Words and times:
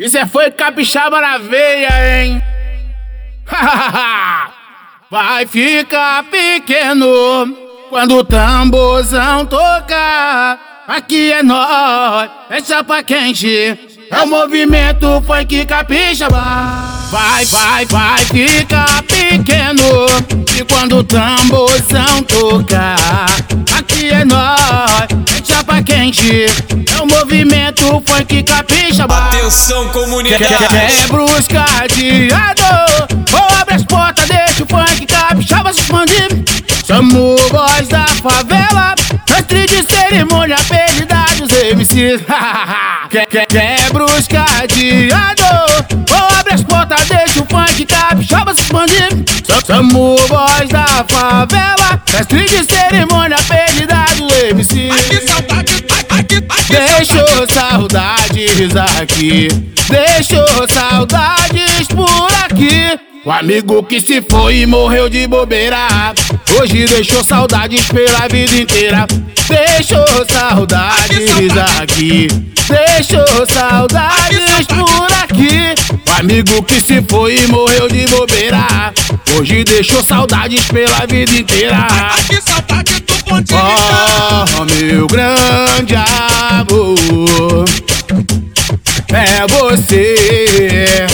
Isso 0.00 0.16
é 0.16 0.24
foi 0.24 0.48
capixaba 0.52 1.20
na 1.20 1.38
veia, 1.38 1.88
hein? 2.22 2.40
Vai 5.10 5.44
ficar 5.44 6.22
pequeno 6.22 7.52
quando 7.88 8.18
o 8.18 8.24
tamborzão 8.24 9.44
tocar. 9.44 10.84
Aqui 10.86 11.32
é 11.32 11.42
nós, 11.42 12.30
é 12.48 12.62
chapa 12.62 13.02
quente. 13.02 13.76
É 14.08 14.22
o 14.22 14.26
movimento 14.28 15.20
funk 15.26 15.66
capixaba. 15.66 16.44
Vai, 17.10 17.44
vai, 17.46 17.84
vai 17.86 18.18
ficar 18.20 19.02
pequeno 19.02 20.06
e 20.56 20.64
quando 20.64 20.98
o 20.98 21.02
tamborzão 21.02 22.22
tocar. 22.22 23.26
Aqui 23.76 24.10
é 24.10 24.24
nós, 24.24 25.08
é 25.36 25.44
chapa 25.44 25.82
quente. 25.82 26.46
Movimento 27.32 28.02
funk 28.06 28.42
capixaba. 28.42 29.26
Atenção, 29.26 29.86
comunidade. 29.90 30.46
Quebra 30.46 31.24
os 31.24 31.46
cadeados, 31.46 33.06
ou 33.34 33.58
abre 33.60 33.74
as 33.74 33.84
portas, 33.84 34.26
deixa 34.26 34.64
o 34.64 34.66
funk 34.66 35.04
capixaba 35.06 35.70
se 35.74 35.80
expandir. 35.82 36.28
Chamo 36.86 37.36
voz 37.50 37.86
da 37.88 38.06
favela, 38.06 38.94
mestre 39.28 39.66
de 39.66 39.82
cerimônia, 39.92 40.56
apelidade 40.56 41.34
dos 41.42 41.52
MCs. 41.52 42.22
Que- 43.10 43.24
que- 43.26 43.46
Quebra 43.46 44.04
os 44.06 44.26
cadeados, 44.26 45.44
ou 46.10 46.38
abre 46.38 46.54
as 46.54 46.62
portas, 46.62 47.04
deixa 47.08 47.40
o 47.42 47.46
funk 47.46 47.84
capixaba 47.84 48.54
se 48.54 48.62
expandir. 48.62 49.08
Chamo 49.66 50.16
voz 50.28 50.68
da 50.70 50.86
favela, 51.06 52.00
mestre 52.10 52.44
de 52.48 52.64
cerimônia. 52.64 53.36
Que 53.36 53.86
saudade, 55.26 55.84
ai, 55.90 56.24
que 56.24 56.40
Deixou 56.68 57.48
saudades 57.48 58.76
aqui, 59.00 59.48
deixou 59.88 60.68
saudades 60.68 61.86
por 61.88 62.32
aqui. 62.44 62.98
O 63.24 63.30
amigo 63.30 63.82
que 63.82 64.00
se 64.00 64.22
foi 64.22 64.58
e 64.58 64.66
morreu 64.66 65.08
de 65.08 65.26
bobeira, 65.26 66.14
hoje 66.58 66.86
deixou 66.86 67.24
saudades 67.24 67.86
pela 67.88 68.28
vida 68.28 68.56
inteira. 68.56 69.06
Deixou 69.48 70.06
saudades 70.30 71.56
aqui, 71.80 72.28
deixou 72.68 73.46
saudades 73.46 74.66
por 74.66 75.12
aqui. 75.24 75.74
O 76.06 76.20
amigo 76.20 76.62
que 76.62 76.80
se 76.80 77.02
foi 77.08 77.36
e 77.36 77.46
morreu 77.48 77.88
de 77.88 78.06
bobeira, 78.06 78.92
hoje 79.36 79.64
deixou 79.64 80.02
saudades 80.02 80.66
pela 80.66 81.06
vida 81.06 81.32
inteira. 81.32 81.86
Pontinho. 83.28 83.60
Oh, 83.60 84.64
meu 84.64 85.06
grande 85.06 85.94
amor, 85.94 87.66
é 89.12 89.46
você 89.46 91.06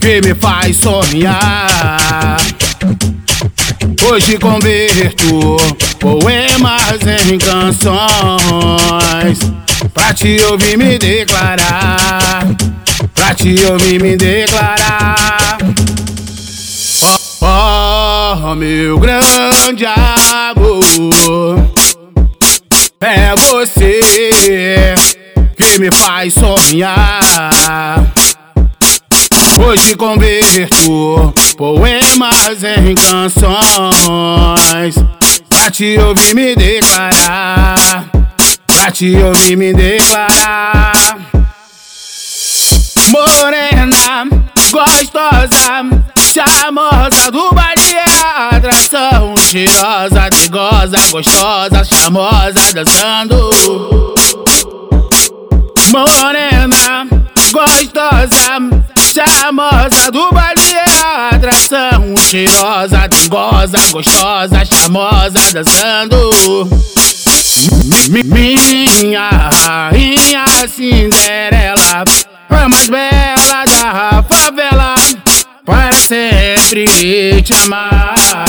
que 0.00 0.22
me 0.22 0.34
faz 0.34 0.76
sonhar. 0.76 2.38
Hoje 4.10 4.38
converto 4.38 5.58
poemas 5.98 7.00
em 7.30 7.36
canções 7.38 9.38
pra 9.92 10.14
te 10.14 10.40
ouvir 10.50 10.78
me 10.78 10.98
declarar, 10.98 12.46
pra 13.14 13.34
te 13.34 13.54
ouvir 13.66 14.02
me 14.02 14.16
declarar. 14.16 15.39
Meu 18.56 18.98
grande 18.98 19.86
amor, 19.86 20.82
é 23.00 23.36
você 23.36 24.00
que 25.56 25.78
me 25.78 25.88
faz 25.92 26.34
sonhar. 26.34 28.12
Hoje 29.64 29.94
converto 29.94 31.32
poemas 31.56 32.64
em 32.64 32.96
canções 32.96 34.96
pra 35.48 35.70
te 35.70 35.96
ouvir 35.98 36.34
me 36.34 36.56
declarar, 36.56 38.10
pra 38.66 38.90
te 38.90 39.14
ouvir 39.16 39.56
me 39.56 39.72
declarar. 39.72 41.16
Morena, 43.10 44.26
gostosa, 44.70 45.84
charmosa 46.16 47.30
do 47.30 47.50
baile 47.52 48.09
atração 48.24 49.34
Cheirosa, 49.36 50.28
trigosa, 50.30 50.98
gostosa, 51.10 51.84
charmosa, 51.84 52.72
dançando. 52.74 53.50
Morena, 55.90 57.06
gostosa, 57.52 58.60
charmosa 58.96 60.10
do 60.12 60.30
baile 60.30 60.72
é 60.72 61.34
atração 61.34 62.16
Cheirosa, 62.16 63.08
trigosa, 63.08 63.78
gostosa, 63.90 64.64
charmosa, 64.64 65.52
dançando. 65.52 66.30
Mi- 68.08 68.22
Minha 68.22 69.49
sempre 76.70 77.42
te 77.42 77.52
amar. 77.64 78.44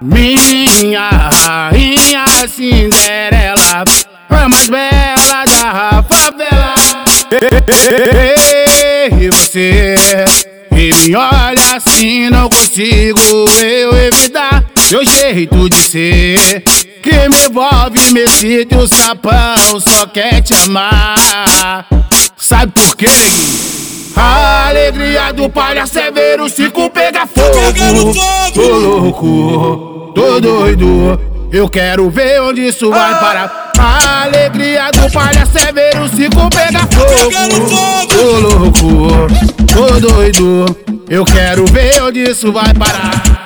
Minha 0.00 1.10
rainha 1.10 2.24
Cinderela 2.48 3.84
A 4.30 4.48
mais 4.48 4.68
bela 4.68 5.44
da 5.44 6.02
favela. 6.02 7.04
E 9.20 9.30
você 9.30 9.94
que 10.70 11.08
me 11.08 11.14
olha 11.14 11.76
assim 11.76 12.30
não 12.30 12.48
consigo 12.48 13.20
eu 13.62 13.96
evitar 13.96 14.64
Seu 14.88 15.04
jeito 15.04 15.68
de 15.68 15.76
ser. 15.76 16.64
Que 17.00 17.28
me 17.28 17.44
envolve, 17.44 18.12
me 18.12 18.20
excita 18.22 18.76
o 18.76 18.88
sapão 18.88 19.80
só 19.80 20.06
quer 20.06 20.42
te 20.42 20.52
amar. 20.54 21.86
Sabe 22.36 22.72
por 22.72 22.96
quê? 22.96 23.69
A 24.16 24.68
alegria 24.68 25.32
do 25.32 25.48
palhaço 25.48 25.98
é 25.98 26.10
ver 26.10 26.40
o 26.40 26.48
circo 26.48 26.90
pegar 26.90 27.26
fogo. 27.26 28.14
Tô 28.54 28.78
louco, 28.78 30.12
tô 30.14 30.40
doido. 30.40 31.20
Eu 31.52 31.68
quero 31.68 32.10
ver 32.10 32.40
onde 32.40 32.66
isso 32.66 32.90
vai 32.90 33.18
parar. 33.18 33.72
A 33.78 34.22
alegria 34.24 34.90
do 34.92 35.10
palhaço 35.12 35.58
é 35.58 35.72
ver 35.72 36.00
o 36.00 36.08
circo 36.08 36.48
pegar 36.50 36.86
fogo. 36.90 38.08
Tô 38.08 38.38
louco, 38.38 39.26
tô 39.66 40.00
doido. 40.00 40.76
Eu 41.08 41.24
quero 41.24 41.64
ver 41.66 42.02
onde 42.02 42.22
isso 42.22 42.52
vai 42.52 42.72
parar 42.74 43.39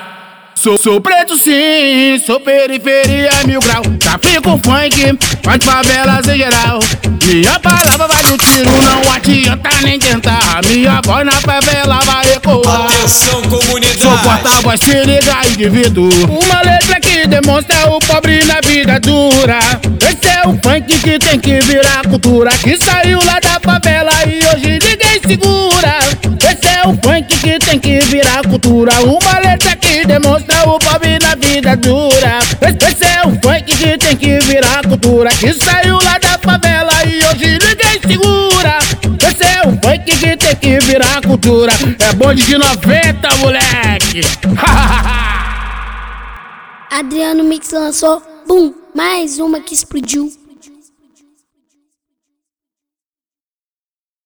Sou, 0.65 0.79
sou 0.79 0.99
preto 0.99 1.37
sim, 1.37 2.19
sou 2.25 2.39
periferia 2.39 3.29
mil 3.45 3.59
grau. 3.59 3.83
Trafico 3.99 4.59
funk, 4.65 5.15
faz 5.43 5.63
favelas 5.63 6.27
em 6.27 6.37
geral. 6.39 6.79
Minha 7.23 7.59
palavra 7.59 8.07
vai 8.07 8.23
no 8.23 8.35
tiro, 8.35 8.71
não 8.81 9.13
adianta 9.13 9.69
nem 9.83 9.99
tentar. 9.99 10.63
Minha 10.65 11.01
voz 11.05 11.23
na 11.23 11.33
favela 11.33 11.99
vai 12.03 12.33
ecoar. 12.33 12.85
Atenção, 12.85 13.43
comunidade. 13.43 14.01
Sou 14.01 14.17
porta-voz, 14.17 14.79
se 14.79 15.03
liga, 15.03 15.47
indivíduo. 15.47 16.09
Uma 16.29 16.61
letra 16.63 16.99
que 16.99 17.27
demonstra 17.27 17.87
o 17.91 17.99
pobre 17.99 18.43
na 18.45 18.59
vida 18.67 18.99
dura. 18.99 19.59
Esse 20.01 20.31
é 20.31 20.47
o 20.47 20.59
funk 20.63 20.99
que 20.99 21.19
tem 21.19 21.39
que 21.39 21.59
virar 21.61 22.01
cultura 22.07 22.51
Que 22.63 22.77
saiu 22.77 23.19
lá 23.23 23.39
da 23.39 23.59
favela 23.59 24.11
e 24.25 24.39
hoje 24.47 24.79
ninguém 24.81 25.21
segura 25.27 25.99
é 26.67 26.87
o 26.87 26.93
funk 26.93 27.37
que 27.39 27.59
tem 27.59 27.79
que 27.79 27.99
virar 28.05 28.41
cultura. 28.47 28.91
Uma 29.01 29.39
letra 29.39 29.75
que 29.75 30.05
demonstra 30.05 30.67
o 30.69 30.79
pobre 30.79 31.17
na 31.19 31.35
vida 31.35 31.75
dura. 31.75 32.39
Esse 32.61 33.05
é 33.05 33.21
o 33.25 33.31
funk 33.41 33.63
que 33.63 33.97
tem 33.97 34.15
que 34.15 34.39
virar 34.39 34.83
cultura. 34.87 35.29
Que 35.31 35.53
saiu 35.53 35.97
lá 36.01 36.17
da 36.17 36.37
favela 36.39 36.91
e 37.05 37.17
hoje 37.25 37.57
ninguém 37.59 37.99
segura. 38.01 38.79
Esse 39.27 39.43
é 39.43 39.61
o 39.67 39.71
funk 39.71 40.05
que 40.05 40.37
tem 40.37 40.55
que 40.55 40.79
virar 40.85 41.21
cultura. 41.21 41.73
É 41.99 42.13
bonde 42.13 42.43
de 42.43 42.57
90, 42.57 43.35
moleque. 43.37 44.21
Adriano 46.91 47.43
Mix 47.43 47.71
lançou, 47.71 48.21
bum, 48.47 48.73
mais 48.95 49.39
uma 49.39 49.59
que 49.59 49.73
explodiu. 49.73 50.31